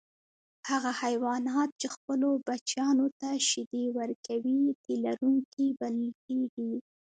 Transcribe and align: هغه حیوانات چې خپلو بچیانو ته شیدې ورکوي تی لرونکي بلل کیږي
هغه 0.69 0.91
حیوانات 1.03 1.69
چې 1.81 1.87
خپلو 1.95 2.29
بچیانو 2.47 3.07
ته 3.19 3.29
شیدې 3.49 3.85
ورکوي 3.97 4.59
تی 4.83 4.93
لرونکي 5.05 5.65
بلل 5.79 6.11
کیږي 6.25 6.73